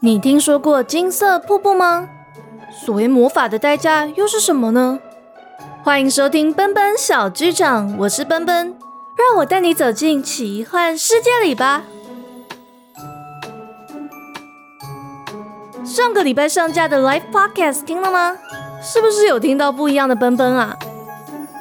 [0.00, 2.08] 你听说过金色瀑布吗？
[2.70, 5.00] 所谓魔法的代价又是什么呢？
[5.82, 8.76] 欢迎收听奔奔小剧场，我是奔奔，
[9.16, 11.82] 让我带你走进奇幻世界里吧。
[15.84, 18.36] 上个礼拜上架的 Live Podcast 听了吗？
[18.80, 20.78] 是不是有听到不一样的奔奔啊？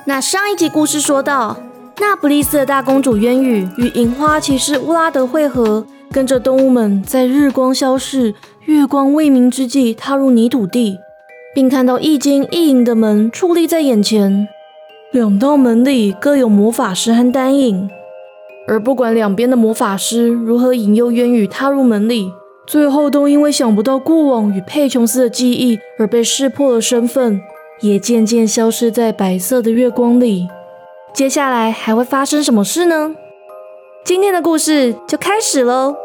[0.05, 1.57] 那上一集故事说到，
[1.99, 10.99] 那不勒斯的大公主渊羽与银花骑士乌拉德会合，跟着动物们在日光消逝、月光未明之际踏入泥土地，
[11.55, 14.47] 并看到一金一银的门矗立在眼前。
[15.11, 17.89] 两道门里各有魔法师和丹影，
[18.67, 22.31] 而不管两边的魔法师如何引诱渊羽踏入门里。
[22.67, 27.41] 最后都因为想不到过往与佩琼斯的记忆而被识破了身份，
[27.79, 30.47] 也渐渐消失在白色的月光里。
[31.17, 33.15] 接下来还会发生什么事呢？
[34.05, 35.95] 今天的故事就开始喽。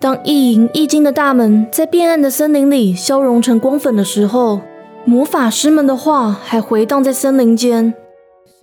[0.00, 4.60] 当一银一金的大门在变暗的森林里消融成光粉的时候。
[5.04, 7.94] 魔法师们的话还回荡在森林间。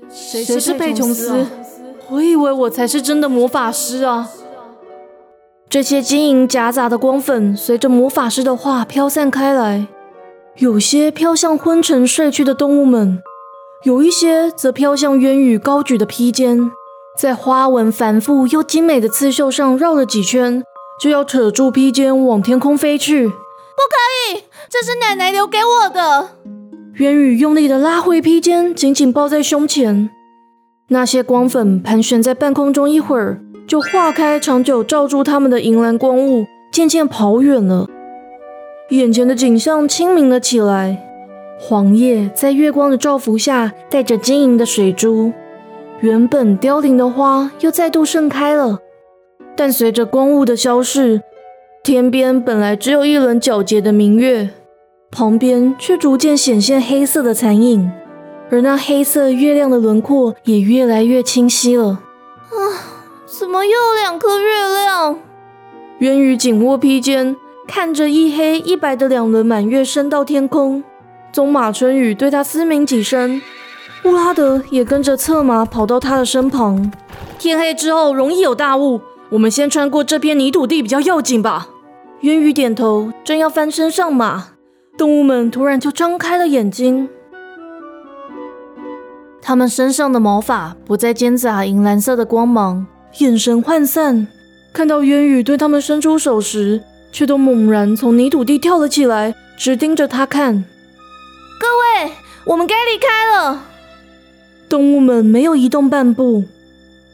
[0.09, 1.47] 谁是佩琼斯？
[2.09, 4.29] 我以为我才是真的魔法师啊！
[5.69, 9.85] 这些晶莹夹杂的光粉随着魔法师的话飘散开来，
[10.57, 13.21] 有些飘向昏沉睡去的动物们，
[13.83, 16.71] 有一些则飘向渊羽高举的披肩，
[17.15, 20.63] 在花纹繁复又精美的刺绣上绕了几圈，
[20.99, 23.27] 就要扯住披肩往天空飞去。
[23.27, 24.43] 不可以！
[24.67, 26.29] 这是奶奶留给我的。
[26.95, 30.09] 渊羽用力的拉回披肩，紧紧抱在胸前。
[30.87, 37.87] 那些光粉盘旋在半空中一会儿，就化开，长久罩住他们的银蓝光雾，渐渐跑远了。
[38.89, 40.97] 眼前的景象清明了起来，
[41.59, 45.31] 黄叶在月光的照拂下，带着晶莹的水珠。
[45.99, 48.79] 原本凋零的花又再度盛开了，
[49.55, 51.21] 但随着光雾的消逝，
[51.83, 54.49] 天边本来只有一轮皎洁的明月。
[55.11, 57.91] 旁边却逐渐显现黑色的残影，
[58.49, 61.99] 而那黑色月亮的轮廓也越来越清晰了。
[62.49, 62.98] 啊，
[63.31, 64.47] 怎么又两颗月
[64.83, 65.19] 亮？
[65.99, 67.35] 渊羽紧握披肩，
[67.67, 70.83] 看着一黑一白的两轮满月升到天空。
[71.31, 73.39] 棕马春雨对他嘶鸣几声，
[74.03, 76.91] 乌拉德也跟着策马跑到他的身旁。
[77.37, 81.67] 天黑之后容易有大雾，我们先穿过这片泥土地比较要紧吧。
[82.21, 84.47] 渊羽点头，正要翻身上马。
[84.97, 87.07] 动物们突然就张开了眼睛，
[89.39, 92.87] 它们身上的毛发不再尖杂银蓝色的光芒，
[93.17, 94.27] 眼神涣散。
[94.71, 96.81] 看到渊宇对他们伸出手时，
[97.11, 100.63] 却都猛然从泥土地跳了起来，直盯着他看。
[101.59, 101.67] 各
[102.05, 102.13] 位，
[102.45, 103.65] 我们该离开了。
[104.69, 106.43] 动物们没有移动半步，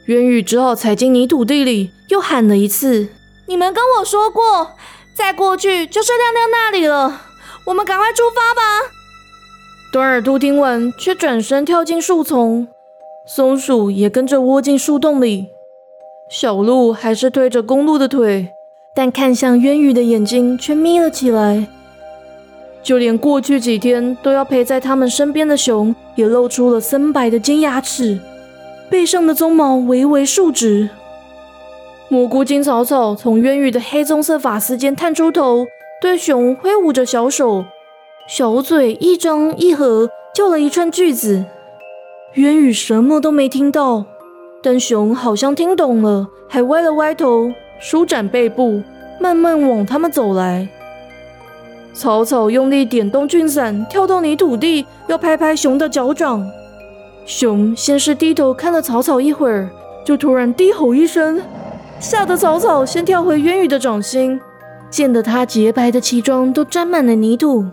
[0.05, 3.07] 渊宇只好踩进泥土地里，又喊了一次
[3.47, 4.71] ：“你们跟我说过，
[5.15, 7.21] 再过去就是亮亮那里了。”
[7.67, 8.91] 我们赶快出发吧！
[9.91, 12.67] 短耳兔听完，却转身跳进树丛，
[13.25, 15.47] 松鼠也跟着窝进树洞里。
[16.29, 18.49] 小鹿还是推着公鹿的腿，
[18.95, 21.67] 但看向渊羽的眼睛却眯了起来。
[22.81, 28.19] 就连过去几天都要陪在他们身边的熊，也露出了森白的尖牙齿，
[28.89, 30.89] 背上的鬃毛微微竖直。
[32.09, 35.65] 蘑菇金草草从渊羽的黑棕色发丝间探出头。
[36.01, 37.65] 对熊挥舞着小手，
[38.27, 41.45] 小嘴一张一合，叫了一串句子。
[42.33, 44.05] 渊羽什么都没听到，
[44.65, 48.81] 但熊好像听懂了，还歪了歪头，舒展背部，
[49.19, 50.67] 慢慢往他们走来。
[51.93, 56.43] 草草用力点动菌伞，跳到泥土地，要拍拍熊的脚掌。
[57.27, 59.69] 熊先是低头看了草草一会儿，
[60.03, 61.39] 就突然低吼一声，
[61.99, 64.41] 吓得草草先跳回渊羽的掌心。
[64.89, 67.65] 见得他洁白的旗装都沾满了泥土，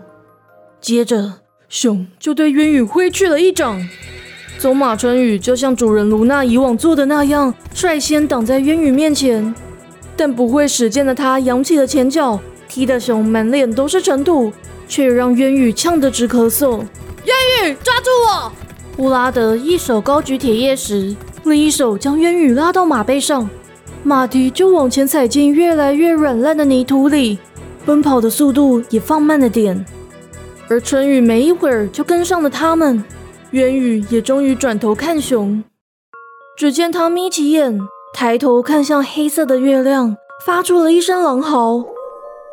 [0.79, 3.81] 接着熊就对渊羽挥去了一掌。
[4.63, 9.53] 走马春雨就像主人卢娜以往做的那样，率先挡在渊羽面前。
[10.15, 12.39] 但不会使剑的他扬起了前脚，
[12.69, 14.53] 踢得熊满脸都是尘土，
[14.87, 16.77] 却让渊羽呛得直咳嗽。
[17.25, 18.51] 渊羽，抓住我！
[19.03, 21.13] 乌拉德一手高举铁叶石，
[21.43, 23.49] 另一手将渊羽拉到马背上。
[24.01, 27.37] 马蹄就往前踩进越来越软烂的泥土里，
[27.85, 29.85] 奔跑的速度也放慢了点。
[30.69, 33.03] 而春雨没一会儿就跟上了他们，
[33.53, 35.63] 渊羽也终于转头看熊。
[36.57, 37.79] 只见他眯起眼，
[38.11, 41.85] 抬头看向黑色的月亮，发出了一声狼嚎。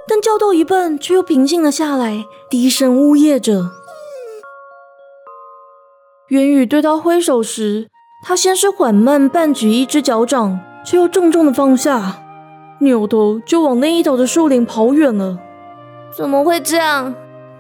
[0.07, 3.71] 但叫到一半却又平静了下来，低声呜咽着。
[6.29, 7.89] 渊羽对他挥手时，
[8.27, 12.23] 他先是缓慢半举一只脚掌，却又重重的放下，
[12.81, 15.39] 扭头就往那一头的树林跑远了。
[16.15, 17.15] 怎么会这样？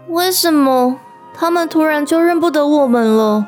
[0.09, 0.99] 为什么
[1.41, 3.47] 他们突然就认不得我们了？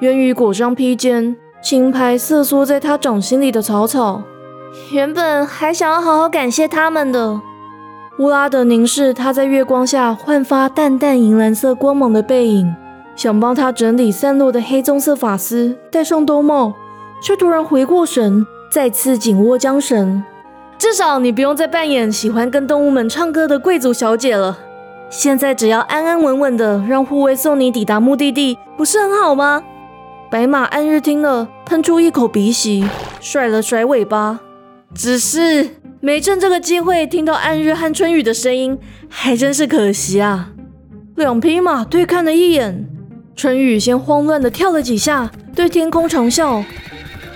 [0.00, 4.24] 渊羽裹上披肩，轻拍瑟缩在他掌心里的草草。
[4.90, 7.40] 原本还想要好好感谢他们的。
[8.18, 12.74] 乌拉德凝视他在月光下焕发淡淡银蓝色光芒的背影，
[13.14, 16.74] 想帮他整理散落的黑棕色发丝，戴上兜帽，
[17.22, 20.24] 却突然回过神，再次紧握缰绳。
[20.76, 24.58] 至少你不用再扮演喜欢跟动物们唱歌的贵族小姐了。
[25.10, 29.62] 现在只要安安稳稳的让护卫送你抵达目的地，不是很好吗？
[30.30, 32.86] 白马暗日听了，喷出一口鼻息，
[33.18, 34.40] 甩了甩尾巴。
[34.94, 35.70] 只是
[36.00, 38.78] 没趁这个机会听到暗日和春雨的声音，
[39.08, 40.50] 还真是可惜啊。
[41.16, 42.86] 两匹马对看了一眼，
[43.34, 46.62] 春雨先慌乱的跳了几下，对天空长啸。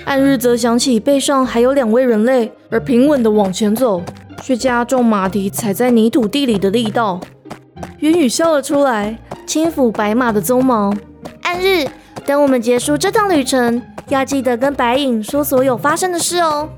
[0.05, 4.03] 暗日则想起背上还有两位人类，而平稳的往前走，
[4.43, 7.19] 却加重马蹄踩在泥土地里的力道。
[8.03, 9.17] 渊羽笑了出来，
[9.47, 10.93] 轻抚白马的鬃毛。
[11.43, 11.87] 暗日，
[12.27, 16.69] 等我们结束这趟旅程，要记得跟白影说所有发生的事哦。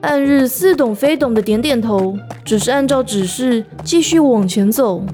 [0.00, 5.04] 暗日似懂非懂的点点头，只是按照指示继续往前走。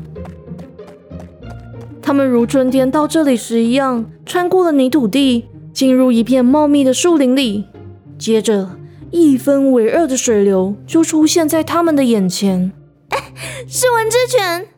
[2.00, 5.46] 他们如春天到这里时一样，穿过了泥土地。
[5.72, 7.66] 进入一片茂密的树林里，
[8.16, 8.70] 接着
[9.10, 12.72] 一分为二的水流就出现在他们的眼前。
[13.68, 14.68] 是文之泉！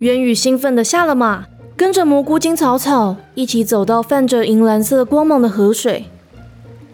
[0.00, 6.04] 渊宇兴奋地下了马，跟着蘑菇精草草一起走到泛着银蓝色光芒的河水。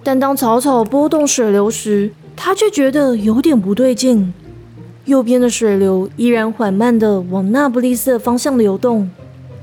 [0.04, 4.32] 但当草草拨动水流时，他却觉得有点不对劲。
[5.06, 9.10] 右边的水流依然缓慢地往那不勒斯方向流动，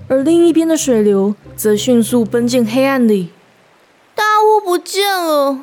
[0.10, 3.30] 而另一边的水流则迅速奔进黑暗里。
[4.16, 5.60] 大雾不见了，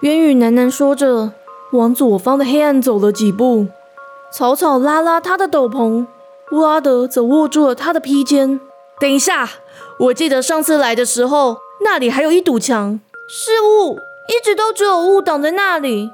[0.00, 1.32] 渊宇喃喃说着，
[1.72, 3.66] 往左方的黑暗走了几步。
[4.32, 6.06] 草草拉拉他的斗篷，
[6.52, 8.60] 乌拉德则握住了他的披肩。
[9.00, 9.48] 等一下，
[9.98, 13.94] 我记得上次来的时候，那里还有一堵墙，是雾，
[14.28, 16.10] 一直都只有雾挡在那里。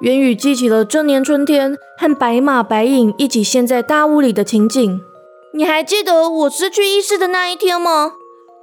[0.00, 5.00] 元宇记起了这年春天和白马白影一起陷在大雾里的情景。
[5.52, 8.14] 你还记得我失去意识的那一天吗？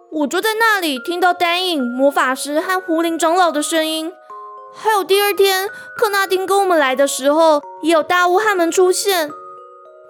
[0.10, 4.12] 我就在那里听到丹影魔法师和狐灵长老的声音，
[4.74, 9.30] 还有第二天克纳丁跟我们来的时候，也有大巫汉们出现。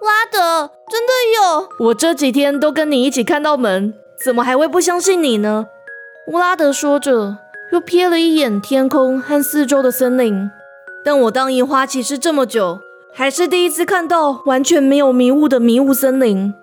[0.06, 1.86] 拉德，真的有！
[1.86, 5.66] 我这几天都跟你一起看到门，怎么还会不相信你呢？
[6.28, 7.38] 乌拉德说着，
[7.72, 10.50] 又瞥了一眼天空和四周的森林。
[11.04, 12.80] 但我当樱花骑士这么久，
[13.12, 16.54] 还是第一次看到完全没有迷雾的迷雾森林。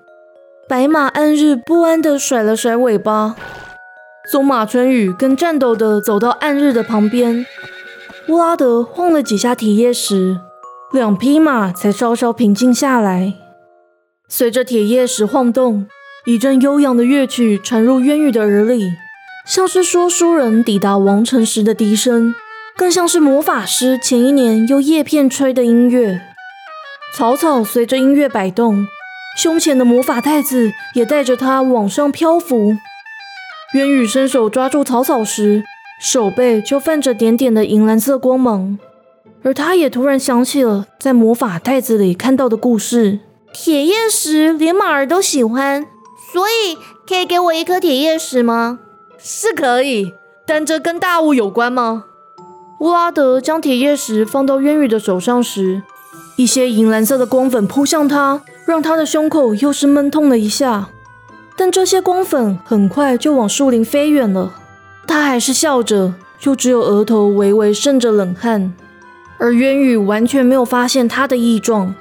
[0.67, 3.35] 白马暗日不安地甩了甩尾巴，
[4.31, 7.45] 松马春雨跟颤抖地走到暗日的旁边。
[8.27, 10.39] 乌拉德晃了几下铁叶时，
[10.95, 13.33] 两匹马才稍稍平静下来。
[14.29, 15.85] 随着铁叶石晃动，
[16.25, 18.93] 一阵悠扬的乐曲传入渊羽的耳里，
[19.45, 22.33] 像是说书人抵达王城时的笛声，
[22.75, 26.21] 更像是魔法师前一年用叶片吹的音乐。
[27.13, 28.87] 草草随着音乐摆动。
[29.37, 32.77] 胸前的魔法袋子也带着它往上漂浮。
[33.73, 35.65] 渊羽伸手抓住草草时，
[35.99, 38.79] 手背就泛着点点的银蓝色光芒。
[39.45, 43.19] 而他也突然想起了在魔法袋子里看到的故事：
[43.53, 45.85] 铁叶石连马儿都喜欢，
[46.33, 46.75] 所以
[47.07, 48.79] 可以给我一颗铁叶石吗？
[49.19, 50.11] 是可以，
[50.47, 52.05] 但这跟大雾有关吗？
[52.79, 55.83] 乌拉德将铁叶石放到渊羽的手上时，
[56.37, 58.41] 一些银蓝色的光粉扑向他。
[58.65, 60.89] 让他的胸口又是闷痛了一下，
[61.55, 64.55] 但这些光粉很快就往树林飞远了。
[65.05, 68.73] 他还是笑着，就只有额头微微渗着冷汗。
[69.37, 71.95] 而渊羽完全没有发现他的异状。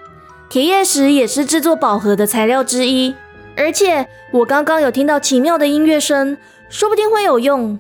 [0.48, 3.14] 铁叶石也是制作宝盒的材料之一，
[3.56, 6.36] 而且我刚刚有听到奇妙的音乐声，
[6.68, 7.78] 说不定会有用。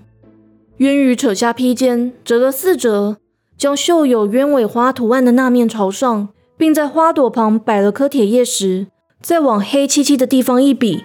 [0.78, 3.18] 渊羽扯下披肩，折了四折，
[3.56, 6.28] 将绣有鸢尾花图案的那面朝上。
[6.56, 8.86] 并在花朵旁摆了颗铁叶石，
[9.20, 11.04] 再往黑漆漆的地方一比，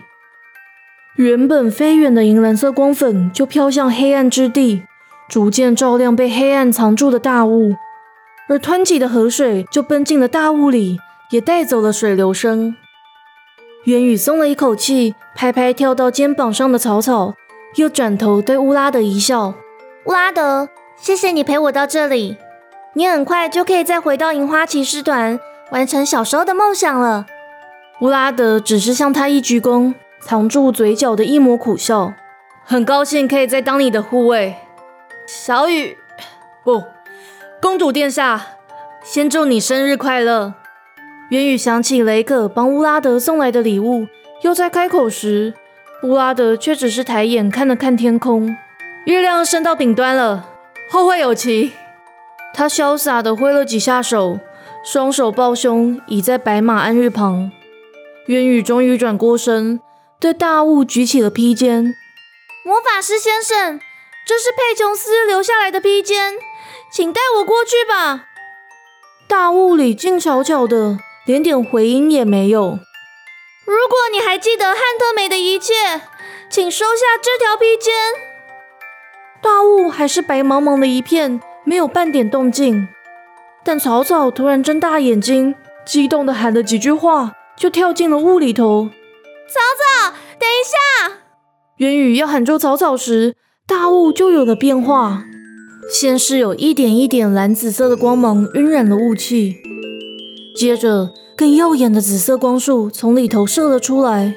[1.15, 4.83] 原本飞远的银蓝色光粉就飘向黑暗之地，
[5.27, 7.73] 逐渐照亮被黑暗藏住的大雾，
[8.49, 12.75] 而湍急的河水就奔进了大雾里，也带走了水流声。
[13.85, 17.35] 元宇松了一口气，拍拍跳到肩膀上的草草，
[17.75, 19.53] 又转头对乌拉德一笑
[20.05, 22.37] ：“乌拉德，谢谢你陪我到这里。”
[22.95, 25.39] 你很快就可以再回到银花骑士团，
[25.69, 27.27] 完成小时候的梦想了。
[28.01, 32.13] 乌拉德只是向他一鞠躬，藏住嘴角的一抹苦笑。
[32.65, 34.55] 很高兴可以再当你的护卫，
[35.27, 35.97] 小雨，
[36.63, 36.83] 不，
[37.61, 38.55] 公主殿下，
[39.03, 40.53] 先祝你生日快乐。
[41.29, 44.07] 元宇想起雷可帮乌拉德送来的礼物，
[44.43, 45.53] 又在开口时，
[46.03, 48.55] 乌拉德却只是抬眼看了看天空，
[49.05, 50.49] 月亮升到顶端了，
[50.89, 51.73] 后会有期。
[52.53, 54.39] 他潇洒地挥了几下手，
[54.83, 57.51] 双手抱胸，倚在白马鞍日旁。
[58.27, 59.81] 元宇终于转过身，
[60.17, 61.93] 对大雾举起了披肩。
[62.63, 63.79] 魔法师先生，
[64.25, 66.33] 这是佩琼斯留下来的披肩，
[66.91, 68.25] 请带我过去吧。
[69.27, 72.79] 大雾里静悄悄的，连点回音也没有。
[73.65, 75.74] 如果你还记得汉特梅的一切，
[76.50, 77.93] 请收下这条披肩。
[79.41, 82.88] 大雾还是白茫茫的一片，没有半点动静。
[83.63, 85.53] 但草草突然睁大眼睛，
[85.86, 88.89] 激动的喊了几句话，就跳进了雾里头。
[89.48, 89.60] 草
[90.10, 91.17] 草，等一下！
[91.77, 93.36] 元宇要喊住草草时，
[93.67, 95.25] 大雾就有了变化。
[95.91, 99.55] 先是有一点一点蓝紫色的光芒晕染了雾气，
[100.55, 104.36] 接着更耀眼的紫色光束从里头射了出来。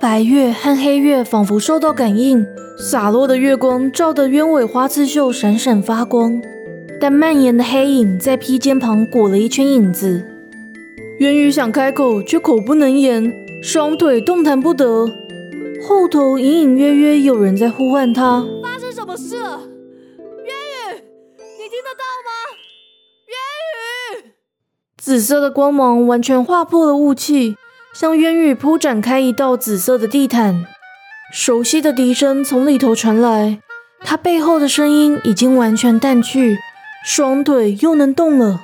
[0.00, 2.46] 白月和黑月仿佛受到感应，
[2.78, 6.40] 洒落的月光照得鸢尾花刺绣闪闪发光。
[7.00, 10.24] 但蔓延的黑影在披肩旁裹了一圈影子。
[11.18, 15.10] 元宇想开口，却口不能言，双腿动弹不得。
[15.82, 18.46] 后头隐隐约约有人在呼唤他。
[25.06, 27.54] 紫色的光芒完全划破了雾气，
[27.94, 30.66] 向渊宇铺展开一道紫色的地毯。
[31.32, 33.60] 熟悉的笛声从里头传来，
[34.00, 36.58] 他背后的声音已经完全淡去，
[37.04, 38.58] 双腿又能动了。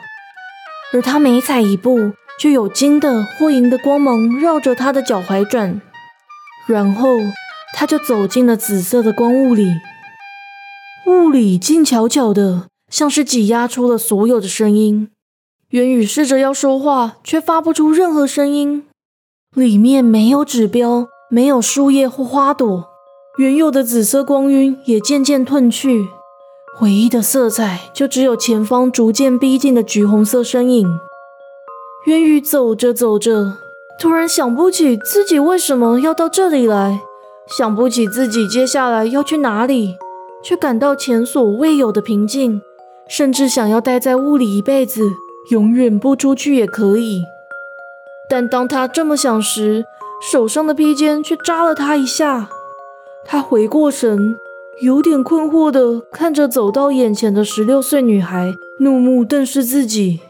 [0.92, 5.80] 而他每踩一步，就有金的或银的光芒绕着他的脚踝转。
[6.66, 7.18] 然后
[7.76, 9.76] 他就走进了紫色的光雾里，
[11.06, 15.08] 雾里静悄悄的，像是挤压出了所有的声音。
[15.72, 18.84] 元宇试着要说话，却发不出任何声音。
[19.54, 22.84] 里面没有指标，没有树叶或花朵，
[23.38, 26.08] 原有的紫色光晕也渐渐褪去，
[26.82, 30.86] 唯一的色彩就只有前方逐渐逼近的橘红色身影。
[32.04, 33.54] 元宇走着走着。
[33.98, 37.00] 突然想不起自己为什么要到这里来，
[37.46, 39.96] 想不起自己接下来要去哪里，
[40.42, 42.60] 却感到前所未有的平静，
[43.08, 45.12] 甚至想要待在屋里一辈子，
[45.50, 47.24] 永远不出去也可以。
[48.28, 49.84] 但当他这么想时，
[50.30, 52.48] 手上的披肩却扎了他一下。
[53.24, 54.36] 他回过神，
[54.82, 60.20] 有点困惑地看着走到眼前的十六岁女孩，怒目瞪视自己。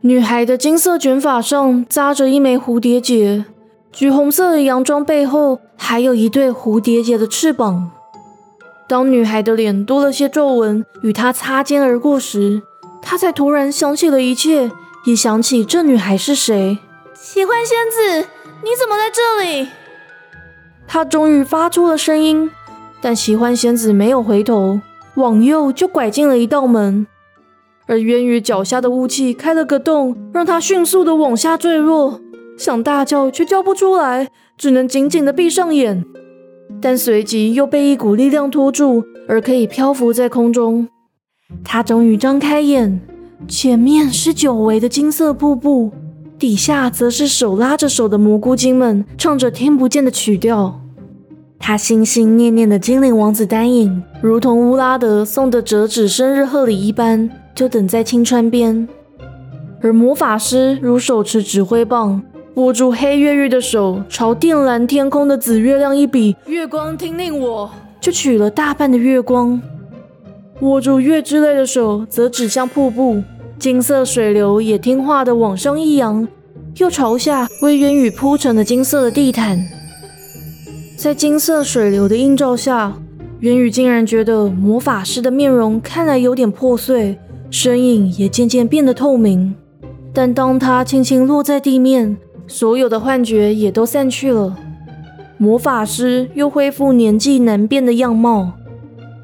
[0.00, 3.44] 女孩的金色卷发上扎着一枚蝴蝶结，
[3.92, 7.90] 橘红色的洋装背后还有一对蝴蝶结的翅膀。
[8.88, 12.62] 当女孩的脸多了些皱纹与她擦肩而过时，
[13.00, 14.70] 她才突然想起了一切，
[15.04, 16.78] 也想起这女孩是谁。
[17.14, 18.28] 奇幻仙子，
[18.62, 19.68] 你怎么在这里？
[20.86, 22.50] 他终于发出了声音，
[23.00, 24.80] 但奇幻仙子没有回头，
[25.16, 27.06] 往右就拐进了一道门。
[27.86, 32.20] 而渊羽脚下的雾气开了个洞，让他迅速的往下坠落，
[32.56, 36.04] 想大叫却叫不出来，只能紧紧的闭上眼。
[36.80, 40.88] 但随即又被一股力量拖住，而可以漂浮在空中。
[41.64, 43.00] 他终于张开眼，
[43.46, 45.90] 前面是久违的金色瀑布，
[46.38, 50.80] 底下则是手拉着手的蘑菇精们唱着听不见的曲调。
[51.58, 57.30] 他心心念念的精灵王子丹影，如同乌拉德送的折纸生日贺礼一般。
[57.54, 58.86] 就等在青川边，
[59.82, 62.22] 而魔法师如手持指挥棒，
[62.54, 67.68] 握住黑月玉的手，朝靛蓝天空的紫月亮一比，月光听令，我
[68.00, 69.60] 就取了大半的月光。
[70.60, 73.22] 握住月之泪的手则指向瀑布，
[73.58, 76.26] 金色水流也听话的往上一扬，
[76.78, 79.58] 又朝下为渊宇铺成了金色的地毯。
[80.96, 82.98] 在金色水流的映照下，
[83.40, 87.18] 渊宇竟然觉得魔法师的面容看来有点破碎。
[87.50, 89.54] 身影也渐渐变得透明，
[90.12, 94.54] 但当他轻轻落在地面，所有的幻觉也都散去了。
[95.38, 98.52] 魔法师又恢复年纪难辨的样貌，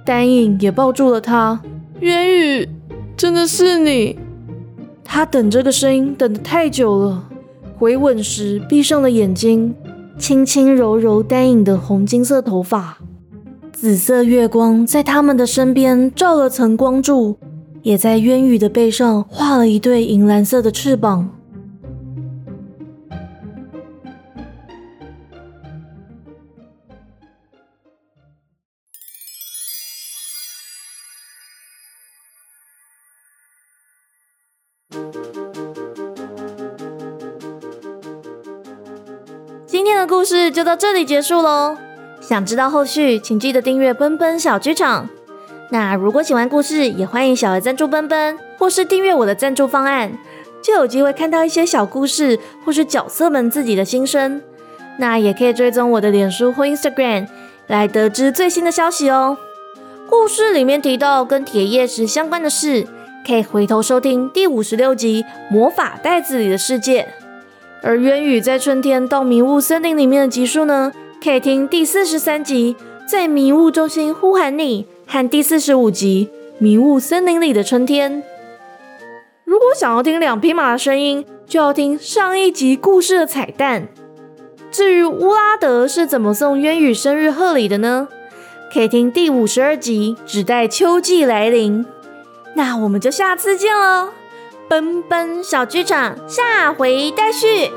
[0.04, 1.60] 丹影也抱住了他。
[2.00, 2.28] 渊
[2.60, 2.68] 宇，
[3.16, 4.18] 真的是你！
[5.02, 7.24] 他等这个声音等得太久了。
[7.78, 9.74] 回吻时闭上了眼睛，
[10.18, 12.98] 轻轻揉揉丹影的红金色头发，
[13.72, 17.38] 紫色月光在他们的身边照了层光柱。
[17.82, 21.28] 也在渊羽的背上画了一对银蓝色的翅膀，
[40.64, 41.76] 就到这里结束喽。
[42.22, 45.10] 想知道后续，请记得订阅奔奔小剧场。
[45.68, 50.16] 那如果喜欢故事，也欢迎小额赞助奔奔，或是订阅我的赞助方案，
[50.62, 54.40] 就有机会看到一些小故事，或是角色们自己的心声。
[54.96, 57.26] 那也可以追踪我的脸书或 Instagram，
[57.66, 59.36] 来得知最新的消息哦。
[60.08, 62.86] 故事里面提到跟铁叶石相关的事，
[63.26, 67.02] 可以回头收听第五十六集《魔法袋子里的世界》。
[67.86, 70.90] 而渊羽在春天到迷雾森林里面的集数呢，
[71.22, 72.74] 可以听第四十三集
[73.06, 78.22] 《在迷雾中心呼喊你》和第四十五集《迷雾森林里的春天》。
[79.44, 83.88] 如果想要听两匹马的声音，就要听上一集故事的彩蛋。
[84.70, 88.08] 至于乌拉德是怎么送渊羽生日贺礼的呢？
[88.72, 91.84] 可以听第五十二集，只待秋季来临。
[92.54, 94.08] 那我们就下次见喽，
[94.74, 97.70] 奔奔小剧场下回待续。